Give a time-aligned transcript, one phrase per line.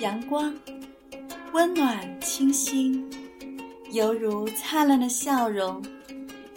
[0.00, 0.54] 阳光
[1.52, 3.04] 温暖清新，
[3.90, 5.84] 犹如灿烂的笑容，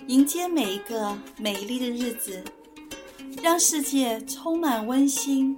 [0.05, 2.43] 迎接每一个美丽的日子，
[3.41, 5.57] 让世界充满温馨，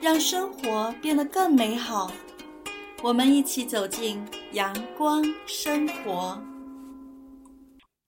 [0.00, 2.10] 让生活变得更美好。
[3.02, 6.42] 我们一起走进阳光生活。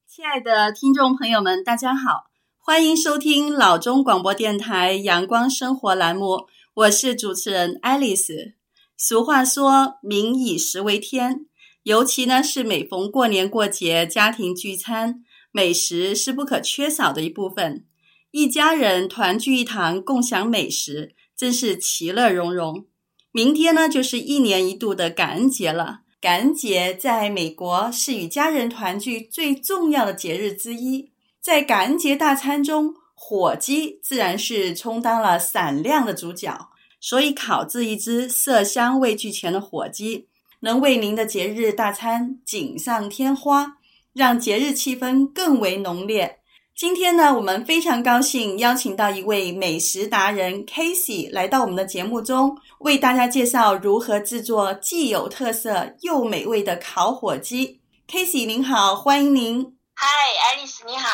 [0.09, 8.55] 亲爱的听众朋友们，大家好，欢迎收听老中广播电台阳光生活栏目，我是主持人爱丽丝。
[8.97, 11.47] 俗话说“民以食为天”，
[11.85, 17.85] 尤其呢是每逢过年过节、家庭聚餐，美食是不可缺少的一部分。
[18.31, 22.87] 一家人团聚一堂，共享美食，真是其乐融融。
[23.33, 26.01] 明天呢就是一年一度的感恩节了。
[26.19, 31.13] 感恩节在美国是与家人团聚最重要的节日之一。
[31.43, 36.71] 在感恩节大餐中，火鸡自然是充当了闪亮的主角。
[37.01, 40.29] 所以，烤制一只色香味俱全的火鸡，
[40.61, 43.79] 能为您的节日大餐锦上添花，
[44.13, 46.39] 让节日气氛更为浓烈。
[46.75, 57.81] 今天呢，我们非常高兴邀请到一位美食达人 Casey 来到我们的节目中，为大家介绍如何制作既有特色又美味的烤火鸡。
[58.07, 59.77] Casey 您好，欢迎您。
[59.95, 60.07] 嗨
[60.55, 61.09] ，Alice 你好。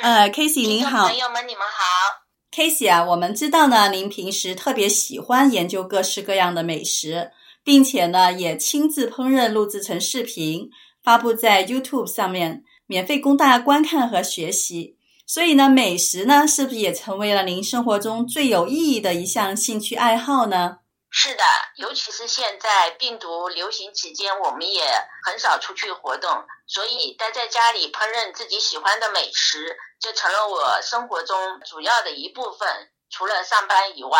[0.00, 1.08] 呃，Casey 您好。
[1.08, 2.23] 朋友们，你们好。
[2.54, 7.32] Casey 啊，我们知道呢，您平时特别喜欢研究各式各样的美食，
[7.64, 10.70] 并且呢，也亲自烹饪录制成视频，
[11.02, 14.96] 发布在 YouTube 上面，免费供大家观看和学习。
[15.26, 20.76] 所以呢，美食呢，是不是也成为了您生活中最有意义的一项兴趣爱好呢？
[21.16, 21.44] 是的，
[21.76, 24.82] 尤其是现在病毒流行期间，我们也
[25.24, 26.28] 很少出去活动，
[26.66, 32.68] 所以待在家里烹饪自己喜欢的美食，就成了我生活中主要的一部分。
[33.10, 34.18] 除了上班以外，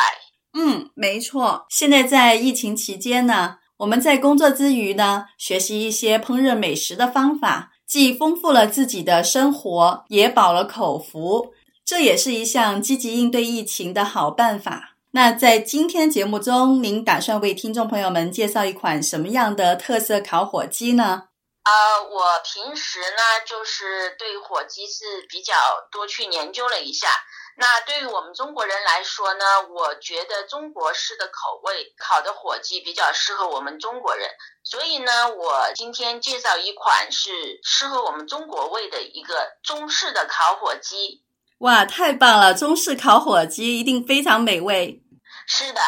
[0.57, 1.67] 嗯，没错。
[1.69, 11.53] 现在在疫情期间呢，我们在工作之余呢，学习一些烹饪美食的方法，既丰富了自己的生活，也饱了口福。
[11.85, 14.94] 这也是一项积极应对疫情的好办法。
[15.15, 21.29] 那在今天节目中，您打算为听众朋友们介绍一款什么样的特色烤火鸡呢？
[21.63, 25.55] 呃，我平时呢，就是对火鸡是比较
[25.93, 27.07] 多去研究了一下。
[27.57, 34.29] 那对于我们中国人来说呢，我觉得中国式的口味烤的火鸡比较适合我们中国人，
[34.65, 37.31] 所以呢，我今天介绍一款是
[37.63, 41.23] 适合我们中国味的一个中式的烤火鸡。
[41.59, 42.53] 哇，太棒了！
[42.53, 45.04] 中式烤火鸡一定非常美味。
[45.47, 45.81] 是的，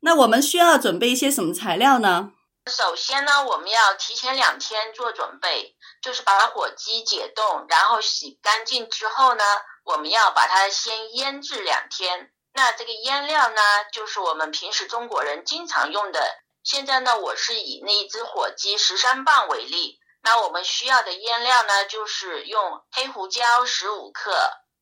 [0.00, 2.32] 那我们需要准备一些什么材料呢？
[2.70, 9.44] 首先呢，我们要提前两天做准备，就是把火鸡解冻，然后洗干净之后呢，
[9.84, 12.30] 我们要把它先腌制两天。
[12.54, 13.60] 那这个腌料呢，
[13.92, 16.20] 就是我们平时中国人经常用的。
[16.62, 24.32] 现在呢，我是以那一只火鸡十三磅为例，那我们需要的腌料呢，就是用黑胡椒十五克、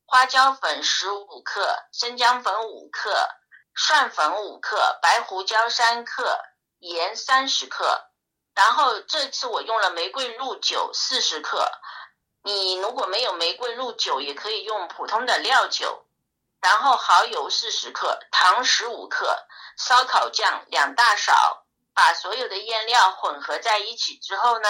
[0.05, 3.27] 花椒粉十五克、生姜粉五克。
[3.75, 6.39] 蒜粉五克，白胡椒三克，
[6.79, 8.09] 盐三十克。
[8.53, 11.71] 然后这次我用了玫瑰露酒四十克。
[12.43, 16.05] 你如果没有玫瑰露酒，也可以用普通的料酒。
[16.61, 19.45] 然后蚝油四十克，糖十五克，
[19.77, 21.65] 烧烤酱两大勺。
[21.95, 24.67] 把所有的腌料混合在一起之后呢，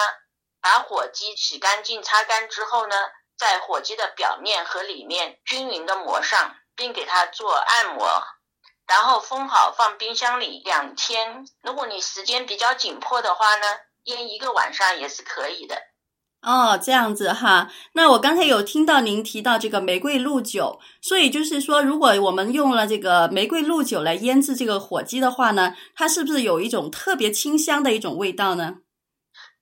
[0.61, 2.95] 把火鸡洗干净、擦干之后呢，
[3.37, 8.23] 在火鸡的表面和里面均匀的抹上，并给它做按摩。
[8.87, 11.45] 然后封好，放冰箱里两天。
[11.61, 13.65] 如果你时间比较紧迫的话呢，
[14.03, 15.75] 腌一个晚上也是可以的。
[16.41, 17.71] 哦，这样子哈。
[17.93, 28.75] 那我刚才有听到您提到这个玫瑰露酒，所以就是说，如果我们用了这个玫瑰露酒来腌制这个火鸡的话呢，它是不是有一种特别清香的一种味道呢？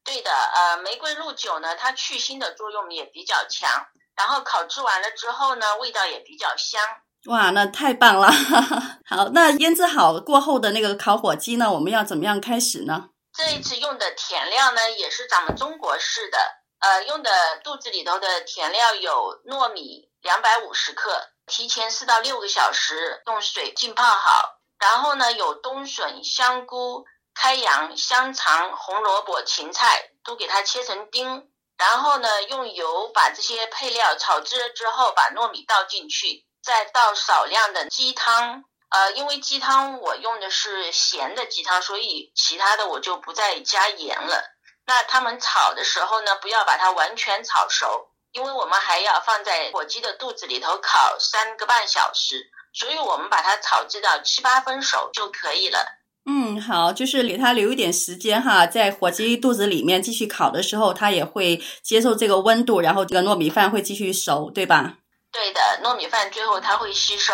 [0.03, 3.69] 对的，呃，玫瑰露酒呢，它去腥的作用也比较强，
[4.15, 6.81] 然后烤制完了之后呢，味道也比较香。
[7.27, 8.31] 哇，那太棒了！
[9.05, 13.09] 好，那腌制好过后的那个烤火鸡呢，我们要怎么样开始呢？
[13.31, 16.37] 这一次用的甜料呢，也是咱们中国式的，
[16.79, 17.29] 呃，用的
[17.63, 31.47] 肚子里头的甜料有糯米两百五十克，提前四到六个小时用水浸泡好，然后呢，有冬笋、香菇、开洋、香肠、红萝卜、芹菜，都给它切成丁，
[31.77, 36.47] 然后呢，用油把这些配料炒制了之后，把糯米倒进去。
[36.63, 44.43] 再倒少量的鸡汤，呃，因为鸡汤我用的是咸的鸡汤，所以其他的我就不再加盐了。
[44.85, 55.97] 那他们炒的时候呢，不要把它完全炒熟，因为我们还要放在火鸡的肚子里头烤三个半小时，所以我们把它炒制到七八分熟就可以了。
[56.25, 64.97] 嗯，好，就是给它留一点时间哈，在火鸡肚子里面继续烤的时候，它也会接受这个温度，然后这个糯米饭会继续熟，对吧？
[65.31, 67.33] 对的，糯米饭最后它会吸收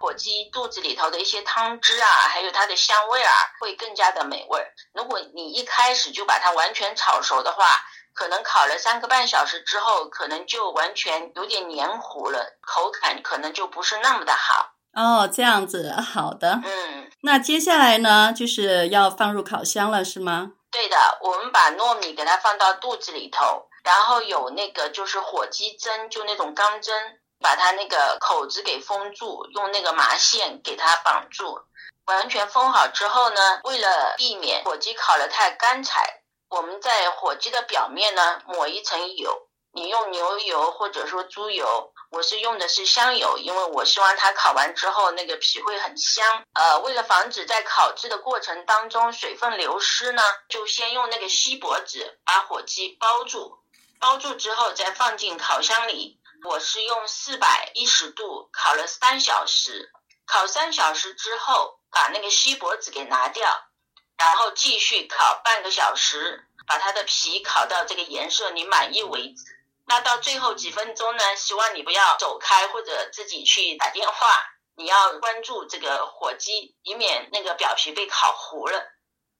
[0.00, 4.64] 火鸡肚子里头的一些汤汁啊，还有它的香味啊，会更加的美味。
[4.92, 7.64] 如果你一开始就把它完全炒熟的话，
[8.14, 14.72] 可能烤了三个半小时之后，可能就完全有点黏糊了，口感可能就不是那么的好。
[14.94, 16.60] 哦，这样子，好的。
[16.64, 20.52] 嗯，那接下来呢，就是要放入烤箱了，是吗？
[20.70, 31.60] 对的，我们把糯米给它放到肚子里头，然后有那个就是火鸡针，就那种钢针，把它那个口子给封住，用那个麻线给它绑住。
[32.06, 39.48] 完全封好之后呢，为了避免火鸡烤得太干柴，我们在火鸡的表面呢抹一层油。
[39.72, 46.42] 你用牛油或者说猪油，我是用的是香油，因为我希望它烤完之后那个皮会很香。
[46.54, 53.58] 呃，为了防止在烤制的过程当中水分流失呢，就先用那个锡箔纸把火鸡包住，
[54.00, 56.17] 包住之后再放进烤箱里。
[56.44, 59.90] 我是用四百一十度烤了三小时，
[60.24, 63.44] 烤三小时之后把那个锡箔纸给拿掉，
[64.16, 69.42] 然后继续烤半个小时，把它的皮烤到这个颜色你满意为止。
[69.84, 74.28] 那到最后几分钟呢，希望你不要走开或者自己去打电话，
[74.76, 78.86] 你要关注这个火鸡，以免那个表皮被烤糊了。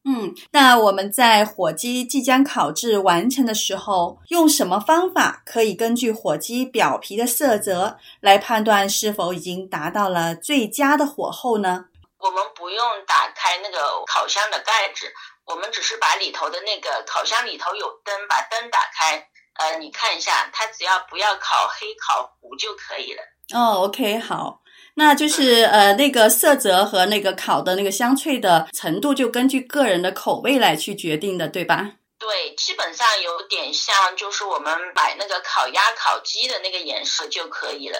[0.04, 11.86] 嗯，那我们在火鸡即将烤制完成的时候，用什么方法可以根据火鸡表皮的色泽来判断是否已经达到了最佳的火候呢？
[12.18, 15.06] 我们不用打开那个烤箱的盖子，
[15.44, 19.28] 我们只是把里头的那个烤箱里头有灯，把灯打开。
[19.54, 23.22] 呃，你看一下，它只要不要烤黑、烤糊就可以了。
[23.54, 24.60] 哦，OK，好，
[24.98, 31.92] 那就是呃，那个色泽和那个烤的那个香脆的程度，就根据个人的口味来去决定的，对吧？
[32.18, 37.98] 对，基本上有点像，就是我们买那个烤鸭、烤鸡的那个颜色就可以了。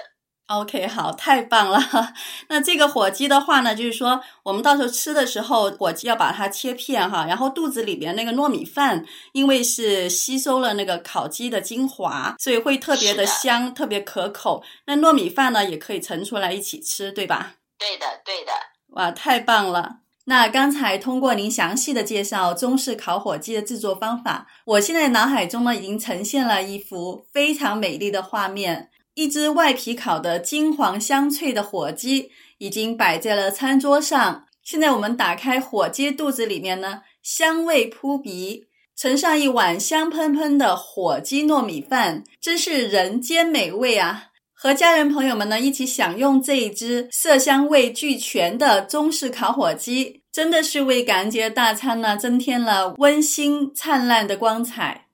[0.49, 1.79] OK，好，太棒了。
[2.49, 14.63] 那这个火鸡的话呢，就是说我们到时候吃的时候，火鸡要把它切片哈，然后肚子里边那个糯米饭，因为是吸收了那个烤鸡的精华，所以会特别的香，特别可口。
[14.87, 17.57] 那糯米饭呢，也可以盛出来一起吃，对吧？
[17.79, 18.53] 对的，对的。
[18.95, 19.99] 哇，太棒了。
[20.25, 28.91] 那刚才通过您详细的介绍中式烤火鸡的制作方法，我现在脑海中呢已经呈现了一幅非常美丽的画面。
[29.19, 34.45] 一只外皮烤得金黄香脆的火鸡已经摆在了餐桌上。
[34.63, 38.67] 现在我们打开火鸡肚子里面呢，香味扑鼻，
[38.97, 44.27] 盛上一碗香喷喷的火鸡糯米饭，真是人间美味啊！
[44.55, 55.08] 和家人朋友们呢一起享用这一只色香味俱全的中式烤火鸡，真的是为感恩节大餐呢增添了温馨灿烂的光彩。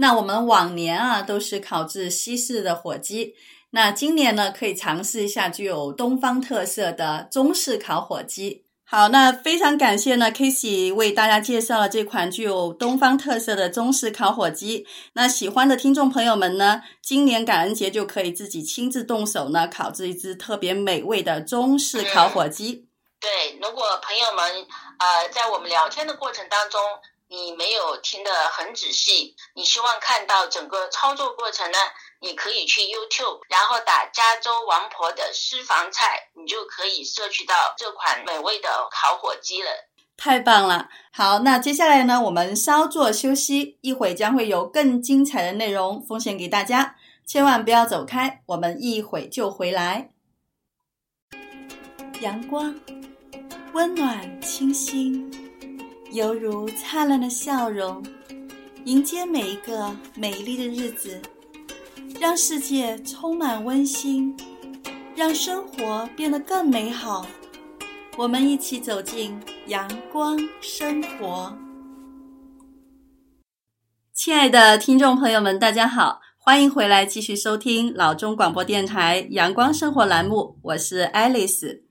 [0.00, 3.34] 那我们往年啊都是烤制西式的火鸡，
[3.70, 8.64] 那今年呢可以尝试一下具有东方特色的中式烤火鸡。
[8.84, 14.86] 好，那非常感谢呢，Casey 为大家介绍了这款具有东方特色的中式烤火鸡。
[15.14, 22.86] 那喜欢的听众朋友们呢，今年感恩节就可以自己亲自动手呢，烤制一只特别美味的中式烤火鸡。
[23.20, 24.64] 对，如果朋友们
[24.98, 26.80] 呃在我们聊天的过程当中。
[27.30, 31.78] 你没有听得很仔细，你希望看到整个操作过程呢？
[32.20, 39.70] 你可以去 YouTube，然后打加州王婆的私房菜，你就可以摄取到这款美味的烤火鸡了。
[40.16, 40.88] 太棒了！
[41.12, 50.10] 好，那接下来呢，我们稍作休息，一会将会有更精彩的内容奉献给大家，千万不要走开，我们一会就回来。
[52.20, 52.74] 阳光，
[53.74, 55.47] 温暖，清新。
[56.10, 58.02] 犹如灿烂的笑容，
[58.86, 61.20] 迎接每一个美丽的日子，
[62.18, 64.34] 让世界充满温馨，
[65.14, 67.26] 让生活变得更美好。
[68.16, 71.54] 我们一起走进阳光生活。
[74.14, 81.84] 亲爱的听众朋友们，大家好，欢迎回来继续收听老中广播电台阳光生活栏目，我是爱丽丝。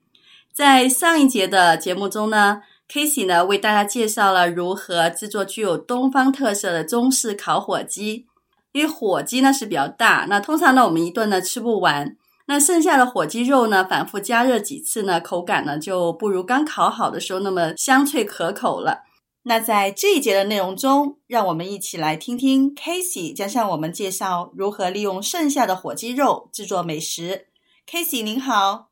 [0.51, 8.25] 在上一节的节目中呢，Casey 呢，为大家介绍了如何制作具有东方特色的中式烤火鸡。
[8.74, 12.15] 因为火鸡呢是比较大，那通常呢我们一顿呢吃不完，
[12.46, 19.03] 那剩下的火鸡肉呢反复加热几次呢，口感呢就不如刚烤好的时候那么香脆可口了。
[19.44, 27.48] 那在这一节的内容中，让我们一起来听听 Casey 将向我们介绍如何利用剩下的火鸡肉制作美食。
[27.89, 28.87] Casey 您好。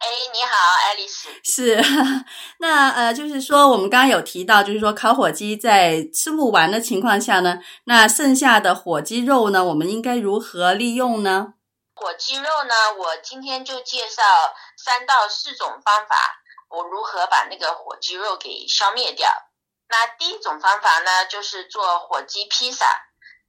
[0.00, 1.28] 哎，你好，爱丽丝。
[1.44, 1.76] 是，
[2.58, 11.52] 那呃，就是说我们刚刚有提到，就是说烤火鸡在吃不完的情况下呢，那剩下的火鸡肉呢，我们应该如何利用呢？
[11.94, 14.22] 火鸡肉呢，我今天就介绍
[14.82, 16.16] 三到四种方法，
[16.70, 19.28] 我如何把那个火鸡肉给消灭掉。
[19.90, 22.86] 那第一种方法呢，就是做火鸡披萨。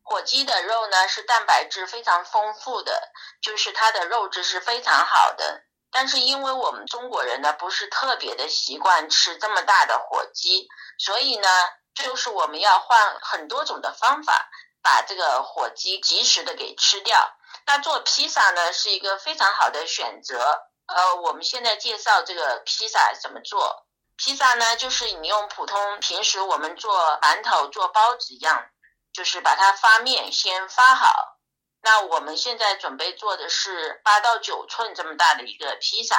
[0.04, 5.64] 火鸡的肉呢，是蛋白质非常丰富的，就是它的肉质是非常好的。
[5.92, 10.68] 但是因为我们中国人呢，不是特别的习惯吃这么大的火鸡，
[10.98, 11.48] 所以呢，
[11.94, 14.50] 就是我们要换很多种的方法，
[14.82, 17.36] 把这个火鸡及时的给吃掉。
[17.66, 20.64] 那做披萨呢，是一个非常好的选择。
[20.88, 23.86] 呃，我们现在介绍这个披萨怎么做。
[24.18, 28.66] 披萨呢，就是你用普通平时我们做馒头、做包子一样。
[29.14, 31.38] 就是把它发面先发好，
[31.84, 36.16] 那我们现在准备做的是八到九寸这么大的一个披萨，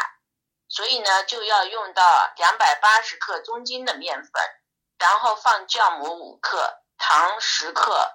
[0.68, 4.32] 所以呢就要用到两百八十克中筋的面粉，
[4.98, 8.12] 然后放酵母五克，糖十克，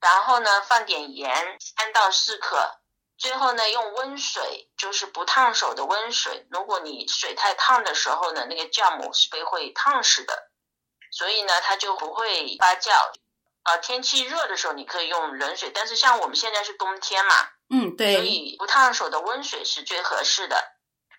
[0.00, 2.78] 然后呢放点盐三到四克，
[3.16, 10.50] 最后呢用温水，就是不烫手的温水，如果你水太烫的时候呢，那个酵母是被会烫死的，
[11.10, 12.92] 所以呢它就不会发酵。
[13.62, 17.34] 啊，天气热的时候你可以用冷水，但是像我们现在是冬天嘛，
[17.68, 20.56] 嗯，对，所以不烫手的温水是最合适的。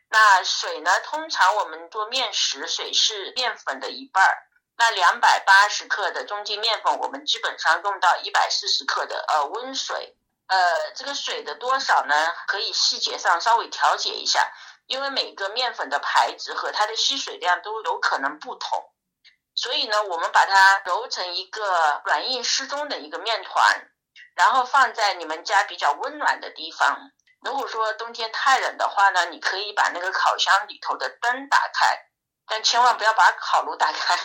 [0.09, 4.37] 那水呢，通常我们做面食，水是面粉的一半儿。
[4.77, 10.17] 那两百八十克的中筋面粉，我们基本上用到一百四十克的呃温水。
[10.47, 12.15] 呃，这个水的多少呢，
[12.47, 14.51] 可以细节上稍微调节一下，
[14.87, 18.91] 因为每个面粉的牌子和它的吸水量都有可能不同。
[19.53, 23.87] 所以呢，我们把它揉成一个软硬适中的一个面团，
[24.35, 27.11] 然后放在你们家比较温暖的地方。
[27.41, 31.97] 如果说冬天太冷的话呢，你可以把那个烤箱里头的灯打开，
[32.47, 34.15] 但千万不要把烤炉打开，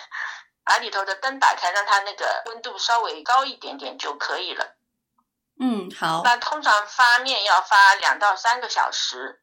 [0.64, 4.76] 把里头的灯打开，让它那个温度稍微高一点点就可以了。
[5.58, 6.20] 嗯，好。
[6.24, 9.42] 那通常发面要发两到三个小时。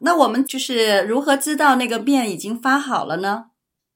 [0.00, 3.49] 那我们就是如何知道那个面已经发好了呢？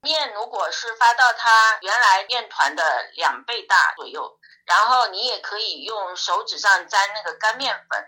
[0.05, 2.83] 面如果是发到它原来面团的
[3.15, 8.07] 两倍大左右，然后你也可以用手指上沾那个干面粉，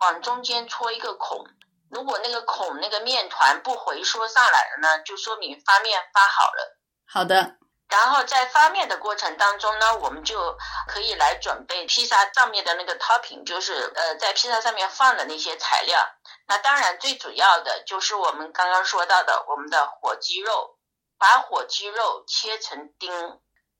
[0.00, 1.46] 往中间戳一个孔。
[1.90, 6.78] 如果那个孔那个面团不回缩上来了呢，就说明发面发好了。
[7.10, 7.56] 好的。
[7.88, 15.98] 然后在发面的过程当中呢，我们就可以来准备披萨上面的那个 topping，就是呃在披萨上面放的那些材料。
[16.46, 20.77] 那当然最主要的就是我们刚刚说到的我们的火鸡肉。
[21.18, 23.10] 把火鸡肉切成丁，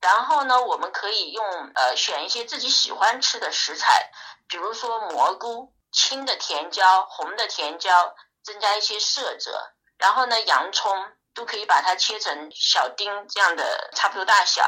[0.01, 4.11] 然后呢，我们可以用呃选一些自己喜欢吃的食材，
[4.49, 9.73] 比如说蘑菇、青的甜椒、红的甜椒，增加一些色泽。
[9.99, 10.93] 然后呢，洋葱
[11.35, 14.65] 都可以把它切成小丁这样的差不多大小。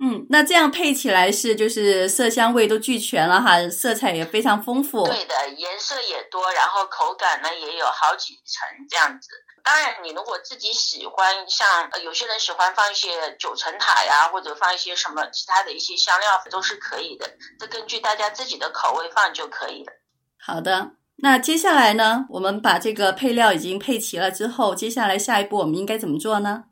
[0.00, 5.04] 嗯，那这样配起来是就是色香味都俱全了哈，色彩也非常丰富。
[5.04, 9.28] 对的，颜色也多，然后口感呢也有好几层这样子。
[9.68, 11.68] 当然，你如果自己喜欢，像
[12.02, 17.30] 有些人喜欢放一些九层塔呀，或者放一些什么其他的一些香料，都是可以的。
[17.60, 19.92] 这根据大家自己的口味放就可以了。
[20.40, 26.64] 好的，那接下来呢，我们把这个配料已经配齐了之后，接下来下一步我们应该怎么做呢？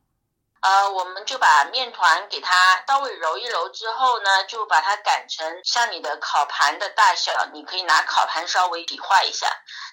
[0.67, 9.47] 呃，我们就把面团给它稍微揉一揉之后呢，就把它擀成像你的烤盘的大小，你可以拿烤盘稍微比划一下。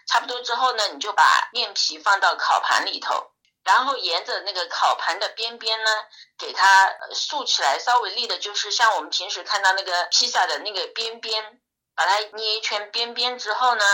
[0.08, 3.30] 差不多之后呢，你就把面皮放到烤盘里头，
[3.64, 5.92] 然后沿着那个烤盘的边边呢，
[6.40, 11.62] 给它竖起来，稍微立的，就是像我们平时看到那个披萨的那个边边，
[11.96, 13.86] 把它捏一圈边边之后呢，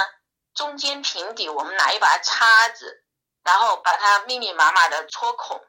[0.55, 3.03] 中间平底，我们拿一把叉子，
[3.43, 5.61] 然后把它密密麻麻的戳孔。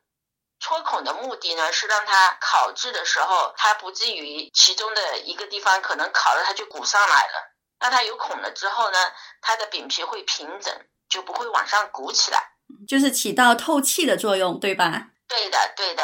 [0.60, 7.56] 戳孔的目的呢，是让它烤制的时候，它不至于其中的一个地方可能烤了它就鼓上来了。
[7.80, 8.98] 那它有孔了之后呢，
[9.40, 10.72] 它的饼皮会平整，
[11.08, 12.52] 就不会往上鼓起来，
[12.86, 15.08] 就是起到透气的作用，对吧？
[15.26, 16.02] 对的，对的。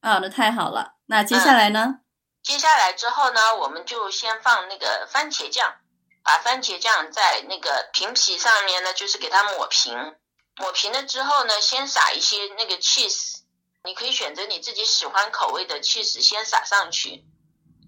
[0.00, 0.94] 啊、哦，那太好了。
[1.06, 1.84] 那接下来呢？
[1.86, 2.00] 嗯，
[2.42, 5.76] 接下来之后呢，我们就先放那个番茄酱，
[6.24, 10.16] 把番茄酱在那个饼皮上面呢，就是给它抹平。
[10.56, 13.31] 抹平了之后呢，先撒一些那个 cheese，
[13.84, 17.24] 你可以选择你自己喜欢口味的 cheese，先撒上去。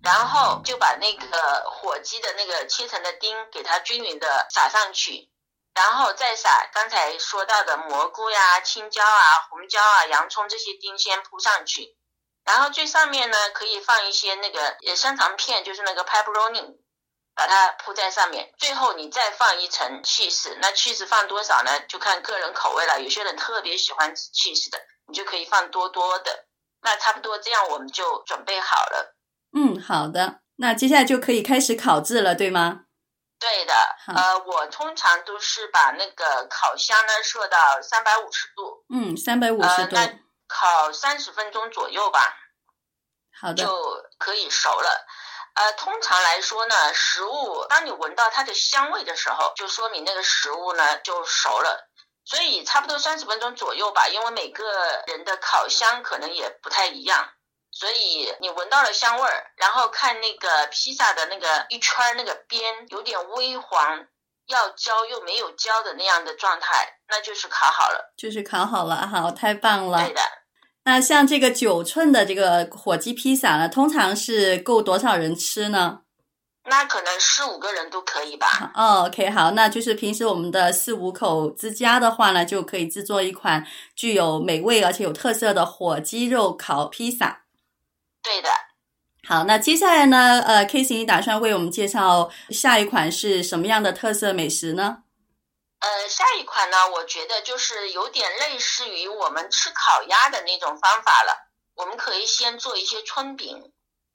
[0.03, 5.31] 然后就把那个火鸡的那个切成的丁给它均匀的撒上去，
[5.73, 11.97] 然后再撒刚才说到的蘑菇呀、青椒啊、红椒啊、洋葱这些丁先铺上去，
[12.45, 16.77] 然后最上面呢可以放一些那个香肠片，就是那个 pepperoni，
[17.35, 20.55] 把它铺在上面，最后你再放一层 cheese，。
[20.61, 21.81] 那 cheese 放多少呢？
[21.89, 23.01] 就看个人口味了。
[23.01, 26.46] 有些人特别喜欢吃 cheese 的，你就可以放多多的。
[26.82, 29.16] 那差不多这样，我们就准备好了。
[29.56, 30.40] 嗯，好的。
[30.56, 32.82] 那接下来就可以开始烤制了，对吗？
[33.40, 33.75] 对的。
[34.06, 38.84] 呃，我通常都是把那个烤箱呢设到三百五十度。
[38.94, 39.96] 嗯，三百五十度。
[39.96, 42.37] 呃，那烤三十分钟左右吧。
[43.40, 43.64] 好的。
[43.64, 45.06] 就可以熟了。
[45.54, 51.88] 呃，通常来说呢，食物当你闻到它的香味的时候，就说明那个食物呢就熟了。
[52.25, 54.64] 所以差不多三十分钟左右吧，因为每个
[55.07, 57.28] 人的烤箱可能也不太一样，
[57.71, 64.07] 所以你闻到了香味儿，然后看那个披萨的那个一圈那个边有点微黄，
[64.47, 68.14] 要焦又没有焦的那样的状态，那就是烤好了。
[68.16, 69.99] 就是烤好了，好，太棒了。
[69.99, 70.23] 对的。
[70.85, 76.00] 那像这个九寸的这个火鸡披萨呢，通常是够多少人吃呢？
[76.66, 78.73] 那可能四五个人都可以吧。
[78.75, 87.44] 哦，OK，好，那就是平时我们的四五口之家的话呢，就可以制作一款具有美味而且有特色的火鸡肉烤披萨。
[88.23, 88.49] 对的。
[89.26, 94.99] 好，那接下来呢，呃，Casey，你打算为我们介绍下一款是什么样的特色美食呢？
[95.80, 101.50] 呃，下一款呢，我觉得就是有点类似于我们吃烤鸭的那种方法了。
[101.75, 103.73] 我们可以先做一些春饼，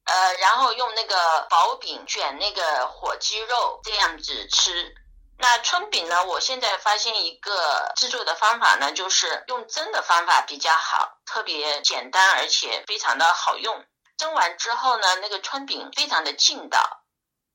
[0.09, 4.95] 呃，然后用那个薄饼卷那个火鸡肉这样子吃。
[5.37, 13.85] 那春饼呢，我现在发现一个制作的方法呢，就是用蒸的方法比较好，特别简单而且非常的好用。
[14.17, 17.03] 蒸完之后呢，那个春饼非常的劲道。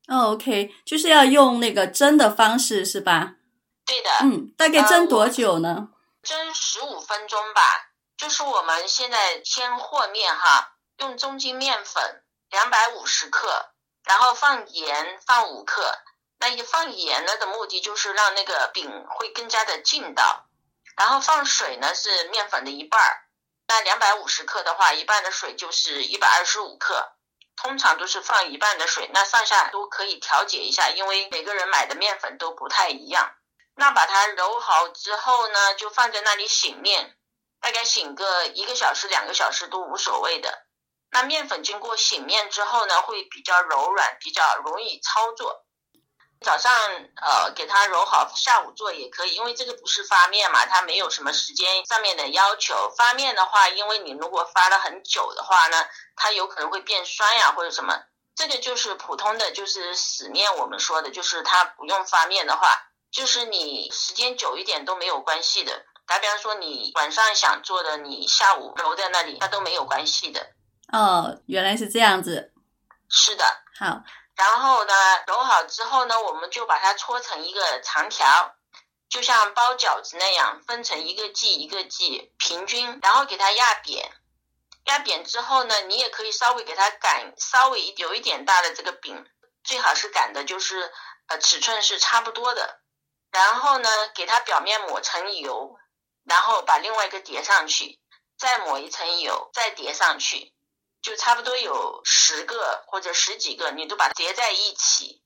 [0.09, 3.33] 哦，OK，就是要用那个蒸的方式是吧？
[3.85, 5.89] 对的，嗯，大概蒸多久呢？
[5.89, 5.89] 呃、
[6.23, 7.91] 蒸十五分钟吧。
[8.17, 12.23] 就是我们现在先和面哈，用中筋面粉
[12.55, 13.67] 两百五十克，
[14.05, 15.93] 然后放盐放五克。
[16.39, 20.47] 那一放盐呢的目的就是让那个饼会更加的劲道。
[20.97, 23.25] 然后放水呢是面粉的一半儿。
[23.67, 27.17] 那两百五十克的话，一半的水就是一百二十五克。
[27.57, 33.35] 通常都是放一半的水，那上下都可以调节一下，因为每个人买的面粉都不太一样。
[33.75, 37.17] 那把它揉好之后呢，就放在那里醒面，
[37.61, 40.64] 大概醒个一个小时、两个小时都无所谓的。
[41.15, 45.65] 那面粉经过醒面之后呢，会比较柔软，比较容易操作。
[46.41, 46.73] 早上
[47.23, 52.93] 呃给它揉好，下午做也可以，因为这个不是发面嘛，它没有什么时间上面的要求。
[52.99, 57.97] 发面的话，因为你如果发了很久的话呢，它有可能会变酸呀或者什么。
[58.35, 62.91] 这个就是普通的，就是死面，我们说的就是它不用发面的话。
[63.13, 70.54] 就是你时间久一点都没有关系的，打比方说你晚上想做的，你下午揉在那里，它都没有关系的。
[70.95, 72.53] 哦，原来是这样子。
[73.09, 73.45] 是的。
[73.79, 74.03] 好。
[74.37, 74.93] 然后呢，
[75.27, 78.55] 揉好之后呢，我们就把它搓成一个长条，
[79.09, 84.11] 就像包饺子那样，分成一个剂一个剂，平均，然后给它压扁。
[84.87, 89.25] 压扁之后呢，你也可以稍微给它擀，稍微有一点大的这个饼，
[89.63, 90.93] 最好是擀的，就是
[91.27, 92.81] 呃尺寸是差不多的。
[93.31, 95.77] 然后呢，给它表面抹层油，
[96.25, 98.01] 然后把另外一个叠上去，
[98.37, 100.53] 再抹一层油，再叠上去，
[101.05, 105.21] 就差不多有十个或者十几个，你都把它叠在一起。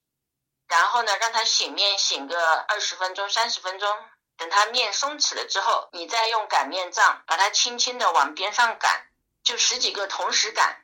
[0.67, 2.37] 然后呢，让它醒面醒个
[2.67, 3.89] 二十分钟、三十分钟，
[4.37, 9.07] 等它面松弛了之后，你再用擀面杖把它轻轻的往边上擀，
[9.45, 10.83] 就十几个同时擀。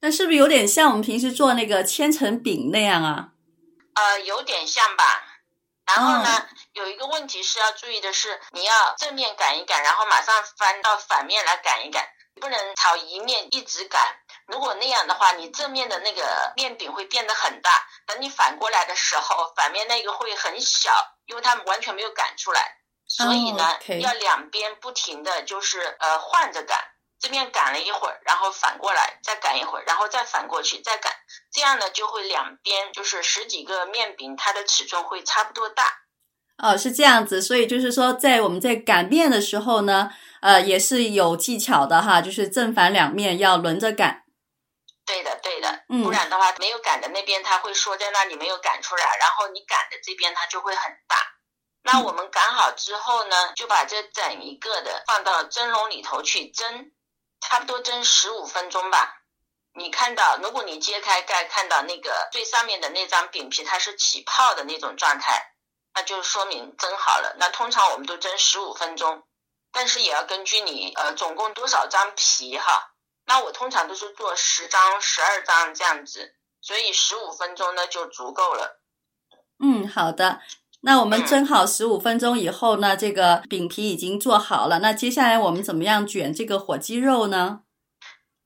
[0.00, 3.30] 那是不是有点像我们平时做那个千层饼那样啊？
[3.94, 5.24] 呃，有点像吧。
[5.86, 12.06] 然后呢，嗯、有一个问题是要注意的是，你要正面擀一擀，然后马上翻到反面来擀一擀，
[12.40, 14.18] 不能朝一面一直擀。
[14.46, 17.70] 如果那样的话，你正面的那个面饼会变得很大，
[18.06, 20.90] 等你反过来的时候，反面那个会很小，
[21.26, 22.76] 因为它完全没有擀出来。
[23.08, 26.78] 所以呢，要两边不停的就是呃换着擀。
[27.18, 31.10] 这边擀了一会儿，然后反过来再擀一会儿，然后再反过去再擀，
[31.50, 35.84] 这样呢就会两边就是十几个面饼，它的尺寸会差不多大。
[36.58, 40.10] 哦，是这样子，所以就是说，在我们在擀面的时候呢，
[40.42, 44.24] 呃，也是有技巧的哈，就是正反两面要轮着擀。
[45.06, 51.16] 对的，对的，不然的话，没有擀的那边它会缩在那里没有擀出来，然后你擀的这边它就会很大。
[51.82, 56.90] 那我们擀好之后呢，就把这整一个的放到蒸笼里头去蒸。
[57.38, 59.22] 差不多蒸十五分钟吧。
[59.74, 65.52] 你看到，如果你揭开盖，看到那个最上面的那张饼皮，它是起泡的那种状态，
[65.94, 67.36] 那就说明蒸好了。
[67.38, 69.22] 那通常我们都蒸十五分钟，
[69.70, 72.95] 但是也要根据你呃总共多少张皮哈。
[73.26, 78.80] 那我通常都是做十张、十二张这样子，所以十五分钟呢就足够了。
[79.62, 80.40] 嗯，好的。
[80.82, 84.78] 那我们蒸好十五分钟以后呢，嗯、这个饼皮已经做好了。
[84.78, 87.62] 那接下来我们怎么样卷这个火鸡肉呢？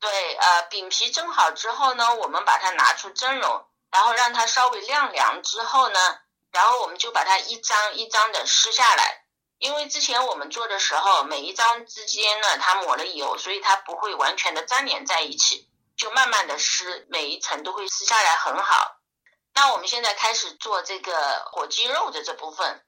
[0.01, 5.99] 对，呃，饼皮蒸好之后呢，我们把它拿出蒸笼，然后让它稍微晾凉之后呢，
[6.53, 9.20] 然后我们就把它一张一张的撕下来。
[9.61, 15.69] 因为之前我们做的时候，每一张之间呢，它抹了油，所以它不会完全的粘连在一起，
[15.99, 18.97] 就慢慢的撕，每一层都会撕下来很好。
[19.53, 22.83] 那我们现在开始做这个火鸡肉的这部分。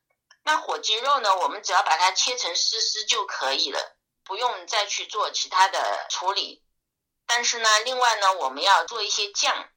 [0.44, 6.64] 那火鸡肉呢，我们只要把它切成丝丝就可以了，不用再去做其他的处理。
[7.26, 9.68] 但是呢，另外呢，我们要做一些酱。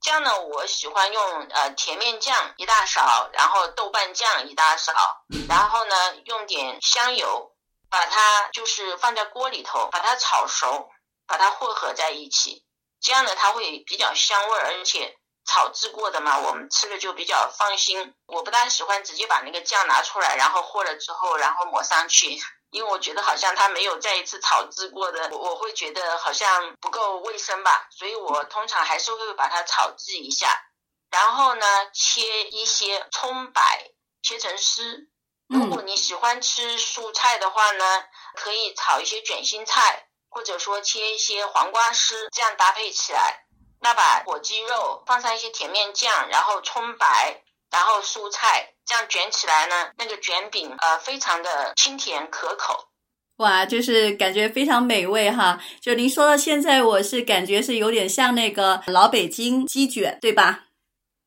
[0.00, 4.92] 酱呢，我喜欢用呃甜面酱一大勺，然后豆瓣酱一大勺，
[5.48, 7.52] 然后呢，用点香油，
[7.90, 10.88] 把它就是放在锅里头，把它炒熟，
[11.26, 12.64] 把它混合在一起。
[13.00, 18.14] 这样呢，它会比较香味，而且炒制过的嘛，我们吃了就比较放心。
[18.26, 22.38] 我不大喜欢直接把那个酱拿出来，然后和了之后，然后抹上去。
[22.70, 30.56] 因为我觉得好像它没有再一次炒制过的，我我会觉得好像不够卫生吧，所以我通常还是会把它炒制一下，
[31.10, 33.90] 然后呢，切一些葱白，
[34.22, 35.08] 切成丝。
[35.48, 38.04] 如果你喜欢吃蔬菜的话呢，
[38.34, 43.46] 可以炒一些卷心菜，或者说切一些黄瓜丝，这样搭配起来。
[43.80, 47.42] 那把火鸡肉放上一些甜面酱，然后葱白。
[47.72, 52.88] 然后蔬菜这样卷起来呢，那个卷饼呃非常的清甜可口，
[53.36, 55.60] 哇，就是感觉非常美味哈。
[55.80, 60.64] 就您说到现在，我是感觉是有点像那个老北京鸡卷，对吧？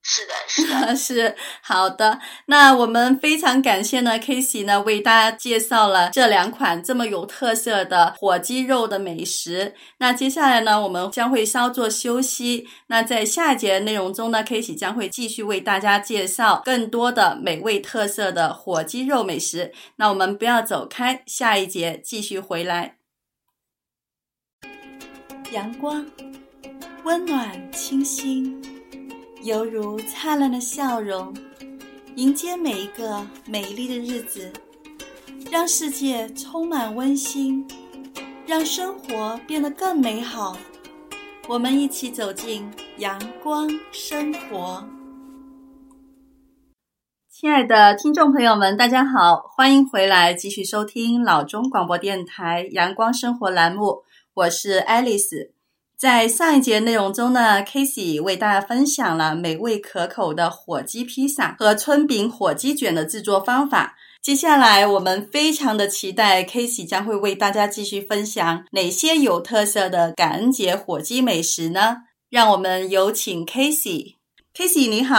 [0.05, 2.19] 是的，是的， 是好的。
[2.47, 9.73] 那我们非常感谢呢，Casey 呢为大家介绍了这两款这么有特色的火鸡肉的美食。
[9.99, 12.67] 那接下来呢，我们将会稍作休息。
[12.87, 19.71] 那在下一节内容中呢，Casey 将会继续为大家介绍更多的美味特色的火鸡肉美食。
[19.95, 22.97] 那我们不要走开，下一节继续回来。
[25.53, 26.05] 阳光，
[27.05, 28.72] 温暖，清新。
[29.43, 31.35] 犹如灿烂的笑容，
[32.15, 34.49] 迎接每一个美丽的日子，
[35.51, 37.67] 让世界充满温馨，
[38.47, 40.57] 让生活变得更美好。
[41.49, 44.87] 我们一起走进阳光生活。
[47.29, 54.03] 亲爱的听众朋友们，大家好，欢迎回来继续收听老中广播电台阳光生活栏目，
[54.35, 55.51] 我是爱丽丝。
[56.03, 63.95] 在上一节内容中呢，Casey 为大家分享了美味可口的火鸡披萨和春饼火鸡卷的制作方法。
[64.21, 71.99] 接下来，我们非常的期待 Casey 将会为大家继续分享哪些有特色的感恩节火鸡美食呢？
[72.29, 74.15] 让我们有请 Casey。
[74.53, 75.15] Casey 你好，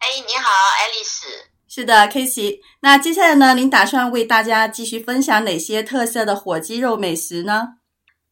[0.00, 1.26] 哎，你好，爱丽丝。
[1.68, 2.58] 是的，Casey。
[2.80, 7.74] 那接下来呢，您打算为大家继续分享哪些特色的火鸡肉美食呢？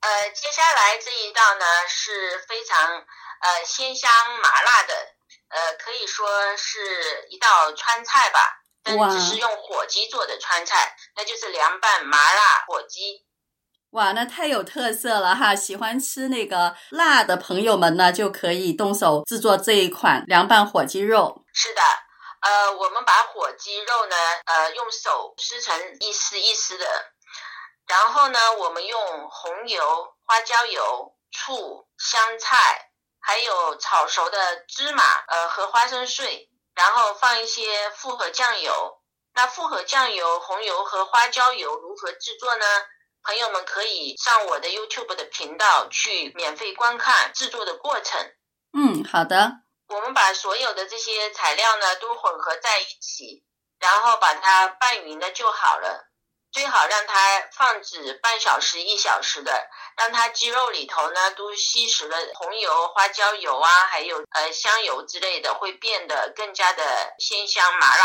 [0.04, 4.10] 呃，接下来这一道呢是非常呃鲜香
[4.42, 4.94] 麻辣的，
[5.48, 13.24] 呃，可以说是一道川菜吧，但只是用火鸡做的川菜，那就是凉拌麻辣火鸡。
[13.92, 15.54] 哇，那太有特色了哈！
[15.54, 21.46] 喜欢吃那个辣的朋友们呢，就可以动手制作这一款凉拌火鸡肉。
[21.54, 21.80] 是的，
[22.42, 26.84] 呃，我们把火鸡肉呢，呃，用手撕成一丝一丝的。
[27.86, 39.00] 然后呢，我们用红油、花椒油、醋、香菜，还有炒熟的芝麻，呃，和花生碎，然后放一些复合酱油。
[39.34, 42.64] 那复合酱油、红油和花椒油如何制作呢？
[43.22, 48.20] 朋友们可以上我的 YouTube 的频道去免费观看制作的过程。
[48.72, 49.50] 嗯，好的。
[49.88, 53.44] 我们把所有的这些材料呢都混合在一起，
[53.78, 56.10] 然后把它拌匀了就好了。
[56.54, 57.14] 最好让它
[57.52, 59.50] 放置半小时、一小时的，
[59.98, 66.82] 让它鸡肉里头呢都吸食了红油、花椒油啊，还有呃香油之类的，会变得更加的
[67.18, 68.04] 鲜香麻辣。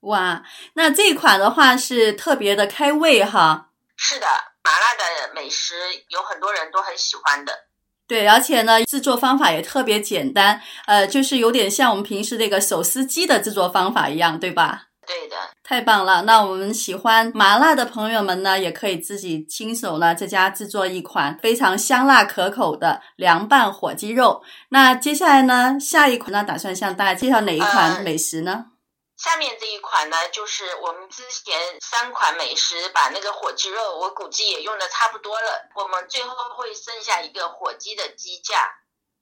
[0.00, 0.42] 哇，
[0.74, 3.68] 那这款的话是特别的开胃哈。
[3.96, 4.26] 是的，
[4.64, 5.76] 麻辣的美食
[6.08, 7.66] 有很多人都很喜欢的。
[8.08, 14.87] 对，而且呢，制作方法也特别简单，呃，就是有点像我们平时那个手撕鸡的制作方法一样，对吧？
[15.08, 16.20] 对的，太棒了！
[16.22, 24.42] 那我们喜欢麻辣的朋友们呢，也可以自己亲手呢在家制作一款非常香辣可口的凉拌火鸡肉。
[24.68, 28.52] 那接下来呢，下一款呢，打算向大家介绍哪一款美食呢？
[28.52, 28.72] 呃，
[29.16, 35.70] 下面这一款呢，就是我们之前三款美食把那个火鸡肉，我估计也用的差不多了。
[35.74, 38.70] 我们最后会剩下一个火鸡的鸡架。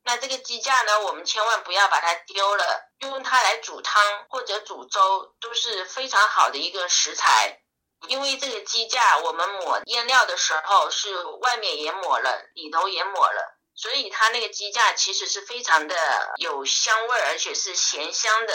[0.07, 2.92] 那这个鸡架呢，我们千万不要把它丢了。
[3.01, 7.61] 用它来煮汤或者煮粥都是非常好的一个食材。
[8.07, 15.97] 因为这个鸡架，我们抹腌料的时候是外面也抹了，里头也抹了，所以它那个鸡架其实是非常的
[16.37, 18.55] 有香味，而且是咸香的。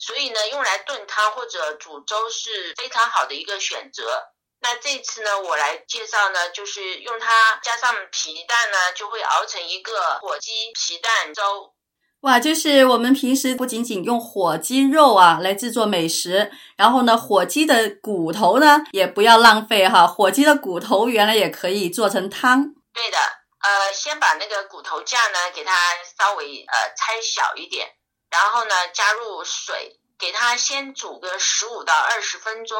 [0.00, 4.31] 所以呢，用来炖汤或者煮粥是非常好的一个选择。
[4.62, 11.74] 那这次呢，我来介绍呢，就是用它加上皮蛋呢，就会熬成一个火鸡皮蛋粥。
[12.20, 20.06] 哇，就是我们平时不仅仅用火鸡肉啊来制作美食，然后呢，火鸡的骨头呢也不要浪费哈。
[20.06, 22.72] 火鸡的骨头原来也可以做成汤。
[22.94, 25.74] 对的，呃，先把那个骨头架呢给它
[26.16, 27.88] 稍微呃拆小一点，
[28.30, 32.78] 然后呢加入水，给它先煮个十五到二十分钟，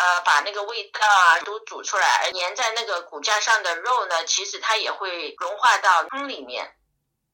[0.00, 6.74] 呃，把那个味道啊都煮出来，而粘在那个骨架上的肉呢，其实它也会融化到汤里面。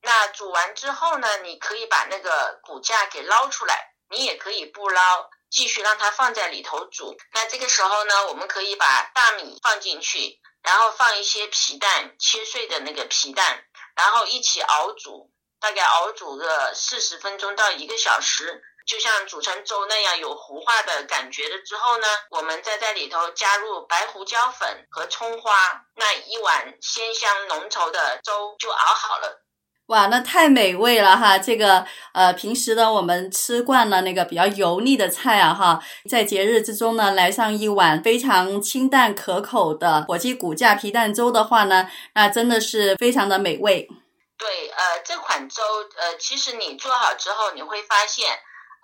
[0.02, 7.16] 那煮完之后呢，你可以把那个骨架给捞出来，你也可以不捞，继续让它放在里头煮。
[7.32, 13.62] 那这个时候呢，我们可以把大米放进去，然后放一些皮蛋，切碎的那个皮蛋，
[13.94, 25.52] 然后一起熬煮，大概熬煮个四十分钟到一个小时，就像煮成粥那样有糊化的感觉了之后呢，我们再在里头加入白胡椒粉和葱花，
[25.96, 29.42] 那一碗鲜香浓稠的粥就熬好了。
[29.88, 31.38] 哇，那太美味了哈！
[31.38, 43.88] 这个呃，平时呢，我们吃惯了那个比较油腻的菜啊哈，在节日之中呢，来上一碗非常清淡可口的火鸡骨架皮蛋粥的话呢，那真的是非常的美味。
[44.36, 45.62] 对，呃，这款粥
[45.96, 48.26] 呃，其实你做好之后，你会发现，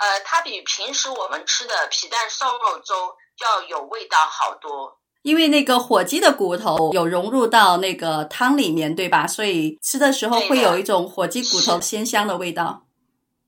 [0.02, 4.98] 呃，它比平时我们吃的皮蛋瘦肉粥要有味道好多。
[5.22, 9.28] 因为那个火鸡的骨头有融入到那个汤里面，对吧？
[9.28, 12.82] 所以吃的时候会有一种火鸡骨头鲜香的味道，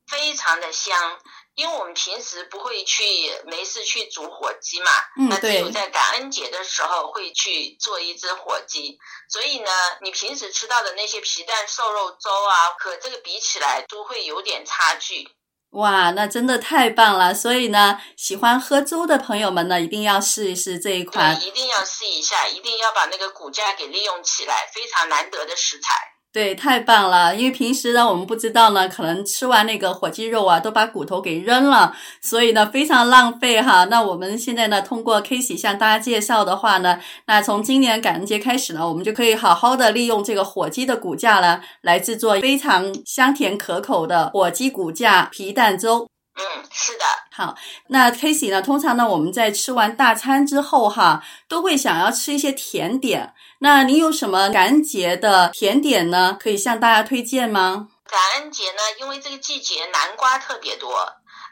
[0.07, 1.19] 非常的香。
[1.57, 3.05] 因为我们平时不会去
[3.47, 8.99] 没事去煮火鸡嘛，嗯，那只有在感恩节的时候会去做一只火鸡。
[9.29, 9.71] 所以呢，
[10.03, 15.29] 你平时吃到的那些皮蛋瘦肉粥啊，和这个比起来都会有点差距。
[15.75, 17.35] 哇，那真的太棒了！
[17.35, 21.35] 所以呢，喜欢喝粥的朋友们呢，一定要试一试这一款。
[21.35, 26.14] 对，一定要试一下，一定要把那个骨架给利用起来，非常难得的食材。
[26.35, 27.33] 对，太棒了！
[27.37, 33.85] 因为平时呢，我们不知道呢，可能吃完那个火鸡肉啊，都把骨头给扔了，所以呢，非常浪费哈。
[33.85, 46.09] 那我们现在呢，通过 Casey 向大家介绍的话呢，那从今年感恩节开始呢，我们就可以好好的利用这个火鸡的骨架呢，来制作非常香甜可口的火鸡骨架皮蛋粥。
[46.37, 47.05] 嗯，是的。
[47.31, 47.55] 好，
[47.89, 53.35] 那 Casey 呢，通常呢，我们在吃完大餐之后哈，都会想要吃一些甜点。
[53.61, 56.37] 那你有什么感恩节的甜点呢？
[56.39, 57.89] 可以向大家推荐吗？
[58.07, 60.93] 感恩节呢，因为这个季节南瓜特别多，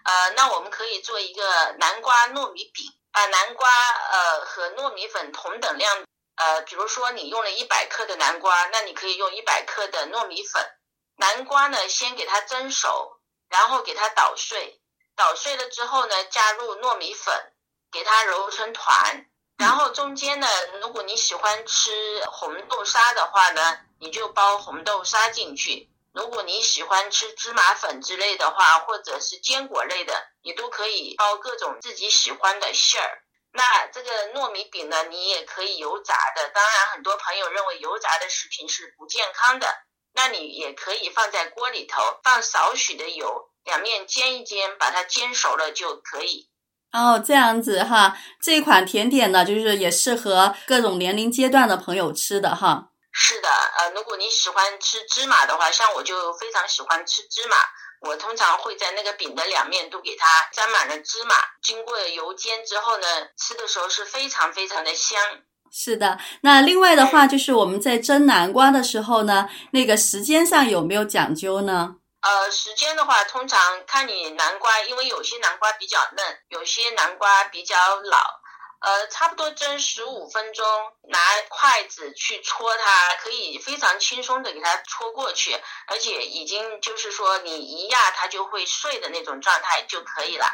[0.05, 1.43] 呃，那我们可以做一个
[1.79, 3.69] 南瓜糯米饼，把南瓜
[4.11, 5.97] 呃和糯米粉同等量，
[6.37, 10.63] 呃，比如说你用了一百克的南瓜，那你可以用一百克的糯米粉。
[11.17, 13.22] 南瓜呢，先给它蒸熟。
[13.53, 14.81] 然后给它捣碎，
[15.15, 17.53] 捣碎了之后呢，加入糯米粉，
[17.93, 19.27] 给它揉成团。
[19.59, 20.49] 然后中间呢，
[20.81, 25.91] 如果你喜欢吃红豆沙的话呢，你就包红豆沙进去。
[26.15, 33.23] 如果你喜欢吃芝麻粉之类的话，或者是坚果类的，你都可以包各种自己喜欢的馅儿。
[33.53, 36.49] 那这个糯米饼呢，你也可以油炸的。
[36.49, 39.69] 当然，很多朋友认为油炸的食品是不健康的。
[40.15, 46.51] 那你也可以放在锅里头，放少许的油，两面煎一煎，把它煎熟了就可以。
[46.93, 52.91] 哦，这样子哈，这款甜点呢，就是也适合各种年龄阶段的朋友吃的哈。
[53.11, 57.57] 是的，呃，如果你喜欢吃芝麻的话，像我就非常喜欢吃芝麻，
[58.03, 63.07] 我通常会在那个饼的两面都给它沾满了芝麻，经过油煎之后呢，
[63.39, 65.19] 吃的时候是非常非常的香。
[65.75, 71.97] 是的，那另外的话，就是我们在蒸南瓜的时候呢，那个时间上有没有讲究呢？
[72.21, 78.19] 呃，时间的话，通常看你南瓜，因为有些南瓜比较嫩，有些南瓜比较老，
[78.83, 80.65] 呃，差不多蒸十五分钟，
[81.09, 85.57] 拿筷子去戳它，可以非常轻松的给它戳过去，
[85.89, 90.45] 而且已经就是说你一压它就会碎的那种状态就可以了。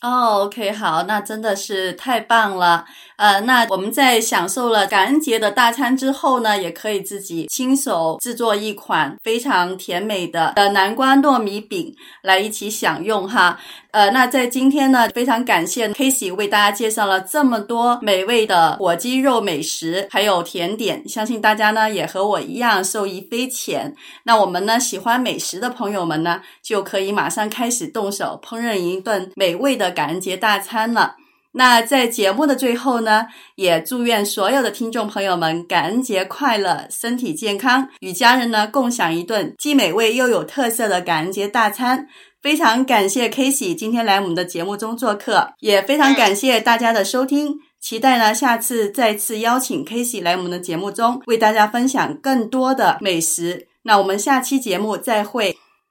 [0.00, 2.86] 哦，OK，好，那真的是太棒了。
[3.16, 13.60] 呃，那我们在享受了感恩节的大餐之后呢，也可以自己亲手制作一款非常甜美的南瓜糯米饼来一起享用哈。
[13.92, 23.94] 呃，那在今天呢，非常感谢 k a s e y 为大家介绍了这么多美味的火鸡肉美食，还有甜点，相信大家呢也和我一样受益匪浅。
[24.22, 31.16] 那我们呢喜欢美食的朋友们呢，就可以马上开始动手烹饪一顿美味的感恩节大餐了。
[31.52, 33.26] 那在节目的最后呢，
[33.56, 42.06] 也祝愿所有的听众朋友们感恩节快乐，身体健康，与家人呢共享一顿既美味又有特色的感恩节大餐。
[42.40, 47.58] 非常感谢 k a s e y 今天来我们的节目中做客，也非常感谢大家的收听。
[47.78, 53.68] 期待呢下次再次邀请 k a s e y 来我们的节目中，为大家分享更多的美食。
[53.82, 55.56] 那我们下期节目再会。